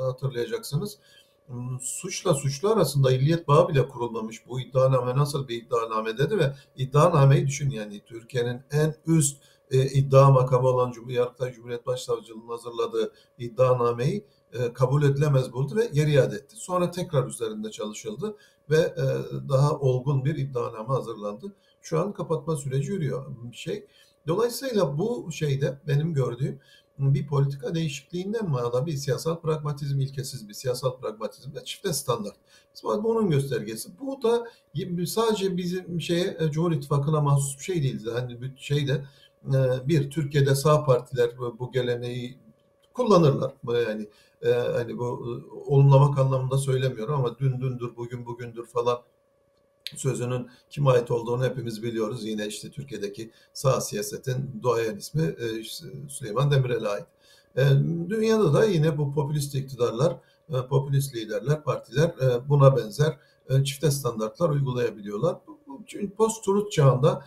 hatırlayacaksınız 0.02 0.98
suçla 1.80 2.34
suçlu 2.34 2.70
arasında 2.70 3.12
illiyet 3.12 3.48
bağı 3.48 3.68
bile 3.68 3.88
kurulmamış. 3.88 4.46
Bu 4.48 4.60
iddianame 4.60 5.16
nasıl 5.16 5.48
bir 5.48 5.62
iddianame 5.62 6.18
dedi 6.18 6.38
ve 6.38 6.54
iddianameyi 6.76 7.46
düşün 7.46 7.70
yani 7.70 8.00
Türkiye'nin 8.06 8.62
en 8.70 8.94
üst 9.06 9.42
e, 9.70 9.86
iddia 9.86 10.30
makamı 10.30 10.68
olan 10.68 10.92
Yargıtay 11.08 11.52
Cumhuriyet 11.52 11.86
Başsavcılığı'nın 11.86 12.48
hazırladığı 12.48 13.12
iddianameyi 13.38 14.24
e, 14.52 14.72
kabul 14.72 15.02
edilemez 15.02 15.52
buldu 15.52 15.76
ve 15.76 15.90
geri 15.92 16.12
iade 16.12 16.36
etti. 16.36 16.56
Sonra 16.56 16.90
tekrar 16.90 17.26
üzerinde 17.26 17.70
çalışıldı 17.70 18.36
ve 18.70 18.76
e, 18.76 19.04
daha 19.48 19.78
olgun 19.78 20.24
bir 20.24 20.36
iddianame 20.36 20.88
hazırlandı. 20.88 21.54
Şu 21.82 22.00
an 22.00 22.12
kapatma 22.12 22.56
süreci 22.56 22.92
yürüyor. 22.92 23.26
Şey, 23.52 23.86
dolayısıyla 24.26 24.98
bu 24.98 25.32
şeyde 25.32 25.80
benim 25.86 26.14
gördüğüm 26.14 26.60
bir 26.98 27.26
politika 27.26 27.74
değişikliğinden 27.74 28.50
manada 28.50 28.86
bir 28.86 28.92
siyasal 28.92 29.40
pragmatizm 29.40 30.00
ilkesiz 30.00 30.48
bir 30.48 30.54
siyasal 30.54 30.96
pragmatizm 31.00 31.54
ve 31.54 31.64
çifte 31.64 31.92
standart. 31.92 32.36
Bunun 32.84 33.30
göstergesi. 33.30 33.88
Bu 34.00 34.22
da 34.22 34.46
sadece 35.06 35.56
bizim 35.56 36.00
şeye 36.00 36.38
Cumhur 36.50 36.72
İttifakı'na 36.72 37.20
mahsus 37.20 37.58
bir 37.58 37.64
şey 37.64 37.82
değil. 37.82 38.06
Hani 38.12 38.40
bir 38.40 38.56
şeyde 38.56 39.04
bir 39.88 40.10
Türkiye'de 40.10 40.54
sağ 40.54 40.84
partiler 40.84 41.30
bu 41.38 41.72
geleneği 41.72 42.38
kullanırlar. 42.94 43.52
Yani 43.86 44.08
e, 44.42 44.50
hani 44.50 44.98
bu 44.98 45.04
olumlamak 45.66 46.18
anlamında 46.18 46.58
söylemiyorum 46.58 47.14
ama 47.14 47.38
dün 47.38 47.60
dündür, 47.60 47.96
bugün 47.96 48.26
bugündür 48.26 48.66
falan 48.66 48.98
sözünün 49.96 50.48
kime 50.70 50.90
ait 50.90 51.10
olduğunu 51.10 51.44
hepimiz 51.44 51.82
biliyoruz. 51.82 52.24
Yine 52.24 52.46
işte 52.46 52.70
Türkiye'deki 52.70 53.30
sağ 53.52 53.80
siyasetin 53.80 54.60
doğayan 54.62 54.96
ismi 54.96 55.22
e, 55.22 55.64
Süleyman 56.08 56.50
Demirel'e 56.50 56.88
ait. 56.88 57.06
E, 57.56 57.62
dünyada 58.08 58.54
da 58.54 58.64
yine 58.64 58.98
bu 58.98 59.12
popülist 59.12 59.54
iktidarlar, 59.54 60.16
e, 60.48 60.66
popülist 60.66 61.14
liderler, 61.14 61.62
partiler 61.62 62.14
buna 62.48 62.76
benzer 62.76 63.18
çifte 63.64 63.90
standartlar 63.90 64.50
uygulayabiliyorlar. 64.50 65.36
Çünkü 65.86 66.14
post-truth 66.14 66.70
çağında, 66.70 67.24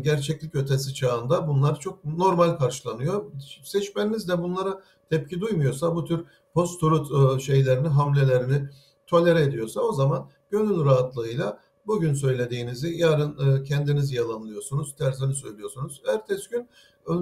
gerçeklik 0.00 0.54
ötesi 0.54 0.94
çağında 0.94 1.48
bunlar 1.48 1.80
çok 1.80 2.04
normal 2.04 2.56
karşılanıyor. 2.56 3.24
Seçmeniniz 3.64 4.28
de 4.28 4.42
bunlara 4.42 4.82
tepki 5.10 5.40
duymuyorsa, 5.40 5.94
bu 5.94 6.04
tür 6.04 6.24
post-truth 6.54 7.40
şeylerini, 7.40 7.88
hamlelerini 7.88 8.68
tolere 9.06 9.42
ediyorsa 9.42 9.80
o 9.80 9.92
zaman 9.92 10.30
gönül 10.50 10.84
rahatlığıyla 10.84 11.60
Bugün 11.86 12.14
söylediğinizi 12.14 12.96
yarın 12.96 13.58
e, 13.58 13.64
kendiniz 13.64 14.12
yalanlıyorsunuz, 14.12 14.96
tersini 14.96 15.34
söylüyorsunuz. 15.34 16.02
Ertesi 16.14 16.50
gün 16.50 16.68
e, 17.08 17.12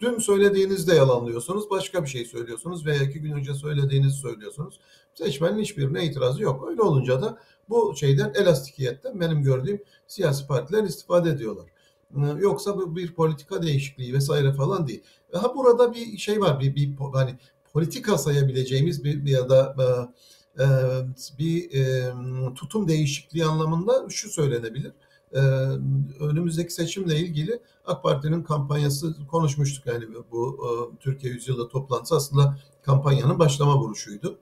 dün 0.00 0.18
söylediğinizde 0.18 0.94
yalanlıyorsunuz, 0.94 1.70
başka 1.70 2.02
bir 2.02 2.08
şey 2.08 2.24
söylüyorsunuz 2.24 2.86
veya 2.86 3.02
iki 3.02 3.20
gün 3.20 3.32
önce 3.32 3.54
söylediğinizi 3.54 4.16
söylüyorsunuz. 4.16 4.80
Seçmenin 5.14 5.58
hiçbirine 5.58 6.04
itirazı 6.04 6.42
yok. 6.42 6.68
Öyle 6.70 6.82
olunca 6.82 7.22
da 7.22 7.38
bu 7.68 7.94
şeyden 7.96 8.32
elastikiyetten 8.34 9.20
benim 9.20 9.42
gördüğüm 9.42 9.82
siyasi 10.06 10.46
partiler 10.46 10.84
istifade 10.84 11.30
ediyorlar. 11.30 11.66
E, 12.16 12.20
yoksa 12.38 12.76
bu 12.76 12.96
bir 12.96 13.14
politika 13.14 13.62
değişikliği 13.62 14.14
vesaire 14.14 14.52
falan 14.52 14.86
değil. 14.86 15.02
Ha 15.32 15.54
burada 15.56 15.94
bir 15.94 16.18
şey 16.18 16.40
var, 16.40 16.60
bir, 16.60 16.74
bir 16.74 16.90
hani 17.12 17.38
politika 17.72 18.18
sayabileceğimiz 18.18 19.04
bir, 19.04 19.26
ya 19.26 19.48
da 19.48 19.74
bir 21.38 21.70
tutum 22.54 22.88
değişikliği 22.88 23.44
anlamında 23.44 24.06
şu 24.08 24.28
söylenebilir. 24.28 24.92
Önümüzdeki 26.20 26.74
seçimle 26.74 27.18
ilgili 27.18 27.60
AK 27.86 28.02
Parti'nin 28.02 28.42
kampanyası 28.42 29.16
konuşmuştuk 29.30 29.86
yani 29.86 30.04
bu 30.32 30.60
Türkiye 31.00 31.32
Yüzyılı 31.32 31.68
toplantısı 31.68 32.16
aslında 32.16 32.58
kampanyanın 32.82 33.38
başlama 33.38 33.78
vuruşuydu. 33.78 34.38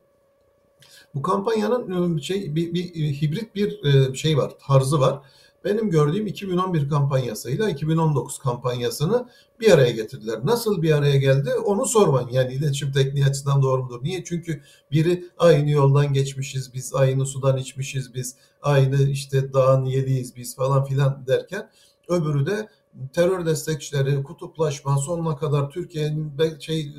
Bu 1.14 1.22
kampanyanın 1.22 2.18
şey 2.18 2.54
bir, 2.54 2.74
bir 2.74 2.94
hibrit 2.94 3.54
bir 3.54 3.80
şey 4.14 4.36
var, 4.36 4.52
tarzı 4.66 5.00
var. 5.00 5.20
Benim 5.64 5.90
gördüğüm 5.90 6.26
2011 6.26 6.88
kampanyasıyla 6.88 7.70
2019 7.70 8.38
kampanyasını 8.38 9.28
bir 9.60 9.72
araya 9.72 9.90
getirdiler. 9.90 10.40
Nasıl 10.44 10.82
bir 10.82 10.92
araya 10.92 11.16
geldi 11.16 11.50
onu 11.54 11.86
sormayın. 11.86 12.28
Yani 12.28 12.54
iletişim 12.54 12.92
tekniği 12.92 13.24
açısından 13.24 13.62
doğru 13.62 13.82
mudur? 13.82 14.04
Niye? 14.04 14.24
Çünkü 14.24 14.62
biri 14.90 15.24
aynı 15.38 15.70
yoldan 15.70 16.12
geçmişiz 16.12 16.74
biz, 16.74 16.94
aynı 16.94 17.26
sudan 17.26 17.56
içmişiz 17.56 18.14
biz, 18.14 18.36
aynı 18.62 19.02
işte 19.02 19.52
dağın 19.52 19.84
yediyiz 19.84 20.36
biz 20.36 20.56
falan 20.56 20.84
filan 20.84 21.26
derken 21.26 21.70
öbürü 22.08 22.46
de 22.46 22.68
terör 23.12 23.46
destekçileri, 23.46 24.22
kutuplaşma 24.22 24.98
sonuna 24.98 25.36
kadar 25.36 25.70
Türkiye'nin 25.70 26.38
be, 26.38 26.60
şey 26.60 26.94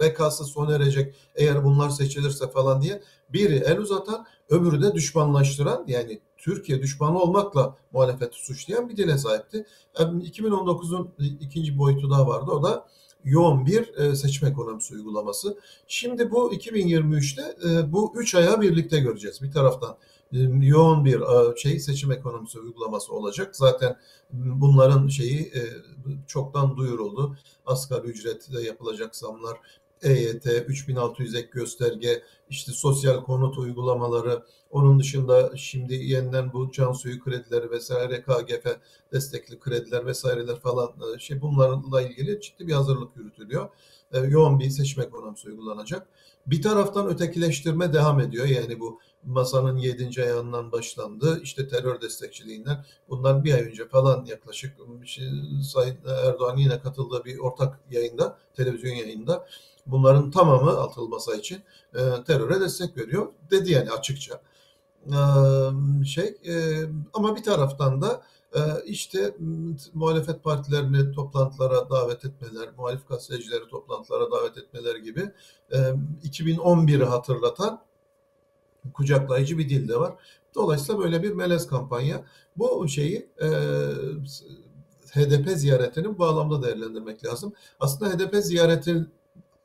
bekası 0.00 0.44
sona 0.44 0.74
erecek 0.74 1.14
eğer 1.34 1.64
bunlar 1.64 1.90
seçilirse 1.90 2.50
falan 2.50 2.82
diye 2.82 3.02
biri 3.32 3.56
el 3.56 3.78
uzatan, 3.78 4.26
öbürü 4.48 4.82
de 4.82 4.94
düşmanlaştıran 4.94 5.84
yani 5.86 6.20
Türkiye 6.40 6.82
düşmanı 6.82 7.18
olmakla 7.18 7.76
muhalefeti 7.92 8.36
suçlayan 8.36 8.88
bir 8.88 8.96
dile 8.96 9.18
sahipti. 9.18 9.66
2019'un 9.94 11.10
ikinci 11.40 11.78
boyutu 11.78 12.10
daha 12.10 12.26
vardı. 12.26 12.50
O 12.50 12.62
da 12.62 12.86
yoğun 13.24 13.66
bir 13.66 13.94
e, 13.94 14.16
seçim 14.16 14.48
ekonomisi 14.48 14.94
uygulaması. 14.94 15.58
Şimdi 15.86 16.30
bu 16.30 16.54
2023'te 16.54 17.68
e, 17.68 17.92
bu 17.92 18.12
üç 18.16 18.34
aya 18.34 18.60
birlikte 18.60 19.00
göreceğiz. 19.00 19.42
Bir 19.42 19.52
taraftan 19.52 19.96
e, 20.32 20.38
yoğun 20.60 21.04
bir 21.04 21.22
şey 21.56 21.80
seçim 21.80 22.12
ekonomisi 22.12 22.58
uygulaması 22.58 23.12
olacak. 23.12 23.56
Zaten 23.56 23.96
bunların 24.32 25.08
şeyi 25.08 25.52
çoktan 26.26 26.76
duyuruldu. 26.76 27.36
Asgari 27.66 28.06
ücrette 28.06 28.62
yapılacak 28.62 29.16
zamlar, 29.16 29.58
EYT, 30.02 30.46
3600 30.46 31.34
ek 31.34 31.48
gösterge, 31.52 32.22
işte 32.50 32.72
sosyal 32.72 33.24
konut 33.24 33.58
uygulamaları, 33.58 34.42
onun 34.70 35.00
dışında 35.00 35.56
şimdi 35.56 35.94
yeniden 35.94 36.52
bu 36.52 36.72
can 36.72 36.92
suyu 36.92 37.20
kredileri 37.20 37.70
vesaire, 37.70 38.22
KGF 38.22 38.66
destekli 39.12 39.58
krediler 39.58 40.06
vesaireler 40.06 40.60
falan 40.60 41.18
şey 41.18 41.40
bunlarla 41.40 42.02
ilgili 42.02 42.40
ciddi 42.40 42.66
bir 42.66 42.72
hazırlık 42.72 43.16
yürütülüyor. 43.16 43.68
Yoğun 44.28 44.60
bir 44.60 44.70
seçim 44.70 45.02
ekonomisi 45.02 45.48
uygulanacak. 45.48 46.06
Bir 46.46 46.62
taraftan 46.62 47.06
ötekileştirme 47.08 47.92
devam 47.92 48.20
ediyor. 48.20 48.46
Yani 48.46 48.80
bu 48.80 49.00
masanın 49.24 49.76
yedinci 49.76 50.22
ayağından 50.22 50.72
başlandı. 50.72 51.40
İşte 51.42 51.68
terör 51.68 52.00
destekçiliğinden 52.00 52.84
bundan 53.08 53.44
bir 53.44 53.54
ay 53.54 53.60
önce 53.60 53.88
falan 53.88 54.24
yaklaşık 54.24 54.76
şey, 55.04 55.28
Sayın 55.62 55.96
Erdoğan 56.26 56.56
yine 56.56 56.80
katıldığı 56.80 57.24
bir 57.24 57.38
ortak 57.38 57.80
yayında, 57.90 58.38
televizyon 58.56 58.92
yayında 58.92 59.46
bunların 59.86 60.30
tamamı 60.30 60.70
altılı 60.70 61.08
masa 61.08 61.34
için 61.34 61.62
e, 61.94 62.24
teröre 62.26 62.60
destek 62.60 62.96
veriyor 62.96 63.28
dedi 63.50 63.72
yani 63.72 63.90
açıkça. 63.90 64.40
E, 65.06 65.16
şey 66.04 66.36
e, 66.48 66.54
ama 67.12 67.36
bir 67.36 67.42
taraftan 67.42 68.02
da 68.02 68.12
e, 68.12 68.20
işte 68.86 69.36
muhalefet 69.94 70.44
partilerini 70.44 71.12
toplantılara 71.12 71.90
davet 71.90 72.24
etmeler, 72.24 72.68
muhalif 72.76 73.08
gazetecileri 73.08 73.68
toplantılara 73.68 74.30
davet 74.30 74.58
etmeler 74.58 74.96
gibi 74.96 75.30
e, 75.72 75.76
2011'i 76.24 77.04
hatırlatan 77.04 77.82
kucaklayıcı 78.94 79.58
bir 79.58 79.68
dil 79.68 79.88
de 79.88 79.96
var. 79.96 80.14
Dolayısıyla 80.54 81.00
böyle 81.00 81.22
bir 81.22 81.32
melez 81.32 81.66
kampanya. 81.66 82.24
Bu 82.56 82.88
şeyi 82.88 83.28
e, 83.42 83.48
HDP 85.10 85.48
ziyaretinin 85.48 86.14
bu 86.14 86.18
bağlamda 86.18 86.62
değerlendirmek 86.62 87.24
lazım. 87.24 87.52
Aslında 87.80 88.12
HDP 88.12 88.36
ziyaretinin 88.36 89.10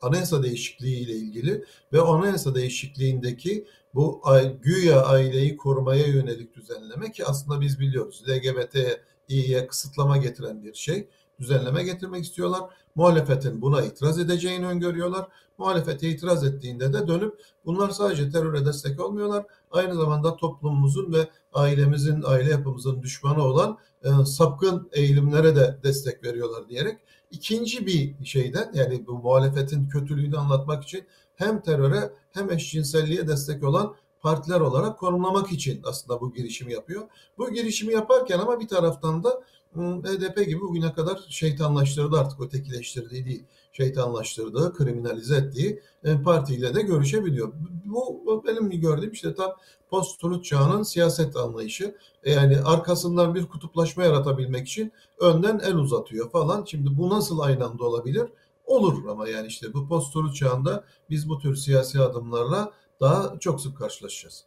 anayasa 0.02 0.44
değişikliği 0.44 1.00
ile 1.00 1.14
ilgili 1.14 1.66
ve 1.94 2.02
anayasa 2.02 2.56
değişikliğindeki 2.56 3.68
bu 3.94 4.22
güya 4.62 5.02
aileyi 5.06 5.58
korumaya 5.58 6.08
yönelik 6.08 6.56
düzenleme 6.56 7.12
ki 7.12 7.26
aslında 7.26 7.62
biz 7.62 7.80
biliyoruz 7.80 8.24
LGBTİ'ye 8.30 9.68
kısıtlama 9.68 10.18
getiren 10.18 10.64
bir 10.64 10.74
şey 10.74 11.08
düzenleme 11.40 11.84
getirmek 11.84 12.24
istiyorlar. 12.26 12.62
Muhalefetin 12.96 13.62
buna 13.62 13.82
itiraz 13.82 14.20
edeceğini 14.20 14.68
öngörüyorlar. 14.68 15.28
Muhalefete 15.58 16.10
itiraz 16.10 16.44
ettiğinde 16.44 16.94
de 16.94 17.08
dönüp 17.08 17.42
bunlar 17.66 17.90
sadece 17.90 18.30
teröre 18.30 18.66
destek 18.66 19.00
olmuyorlar. 19.00 19.46
Aynı 19.72 19.96
zamanda 19.96 20.36
toplumumuzun 20.36 21.14
ve 21.14 21.30
ailemizin, 21.54 22.24
aile 22.26 22.52
yapımızın 22.52 23.02
düşmanı 23.02 23.44
olan 23.44 23.78
e, 24.04 24.26
sapkın 24.26 24.90
eğilimlere 24.92 25.56
de 25.56 25.80
destek 25.84 26.24
veriyorlar 26.24 26.70
diyerek 26.70 27.00
ikinci 27.32 27.86
bir 27.86 28.26
şeyden 28.26 28.72
yani 28.74 29.08
bu 29.08 29.14
muhalefetin 29.14 29.88
kötülüğünü 29.88 30.38
anlatmak 30.38 30.84
için 30.84 31.04
hem 31.36 31.62
teröre 31.62 32.12
hem 32.32 32.52
eşcinselliğe 32.52 33.28
destek 33.28 33.64
olan 33.64 33.96
partiler 34.26 34.60
olarak 34.60 35.00
konumlamak 35.00 35.52
için 35.52 35.82
aslında 35.84 36.22
bu 36.22 36.34
girişimi 36.34 36.74
yapıyor. 36.74 37.02
Bu 37.38 37.52
girişimi 37.52 37.94
yaparken 37.94 38.40
ama 38.40 38.60
bir 38.60 38.68
taraftan 38.68 39.24
da 39.24 39.42
HDP 39.76 40.46
gibi 40.46 40.62
bugüne 40.62 40.94
kadar 40.94 41.20
şeytanlaştırdı 41.30 42.20
artık 42.20 42.42
ötekileştirdiği 42.42 43.26
değil, 43.26 43.44
şeytanlaştırdığı, 43.74 44.74
kriminalize 44.74 45.36
ettiği 45.36 45.82
e, 46.04 46.22
partiyle 46.22 46.76
de 46.76 46.82
görüşebiliyor. 46.82 47.54
Bu 47.86 48.44
benim 48.48 48.70
gördüğüm 48.70 49.12
işte 49.12 49.36
tam 49.36 49.52
post-truth 49.90 50.44
çağının 50.44 50.84
siyaset 50.84 51.38
anlayışı. 51.38 51.96
E, 52.24 52.32
yani 52.32 52.58
arkasından 52.66 53.36
bir 53.36 53.46
kutuplaşma 53.46 54.04
yaratabilmek 54.04 54.68
için 54.68 54.92
önden 55.20 55.60
el 55.60 55.76
uzatıyor 55.76 56.32
falan. 56.32 56.66
Şimdi 56.66 56.98
bu 56.98 57.10
nasıl 57.10 57.40
aynı 57.40 57.66
anda 57.66 57.84
olabilir? 57.84 58.28
Olur 58.66 59.06
ama 59.10 59.28
yani 59.28 59.48
işte 59.48 59.74
bu 59.74 59.88
post-truth 59.88 60.34
çağında 60.34 60.84
biz 61.10 61.30
bu 61.30 61.40
tür 61.40 61.56
siyasi 61.56 62.02
adımlarla 62.02 62.72
daha 63.02 63.40
çok 63.40 63.62
sık 63.62 63.78
karşılaşacağız. 63.78 64.46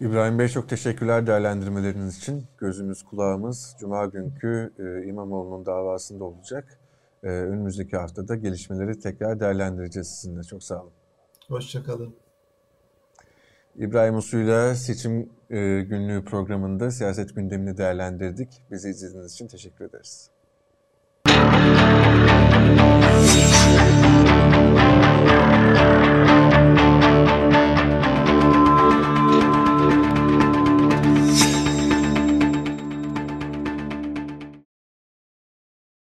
İbrahim 0.00 0.38
Bey 0.38 0.48
çok 0.48 0.68
teşekkürler 0.68 1.26
değerlendirmeleriniz 1.26 2.18
için. 2.18 2.46
Gözümüz 2.58 3.02
kulağımız 3.02 3.76
Cuma 3.80 4.06
günkü 4.06 4.72
e, 4.78 5.08
İmamoğlu'nun 5.08 5.66
davasında 5.66 6.24
olacak. 6.24 6.78
E, 7.22 7.28
önümüzdeki 7.28 7.96
haftada 7.96 8.36
gelişmeleri 8.36 8.98
tekrar 8.98 9.40
değerlendireceğiz 9.40 10.08
sizinle. 10.08 10.42
Çok 10.42 10.62
sağ 10.62 10.82
olun. 10.82 10.92
Hoşçakalın. 11.48 12.14
İbrahim 13.76 14.16
Usu'yla 14.16 14.74
seçim 14.74 15.30
e, 15.50 15.80
günlüğü 15.80 16.24
programında 16.24 16.90
siyaset 16.90 17.34
gündemini 17.34 17.76
değerlendirdik. 17.76 18.62
Bizi 18.70 18.88
izlediğiniz 18.88 19.32
için 19.32 19.48
teşekkür 19.48 19.84
ederiz. 19.84 20.33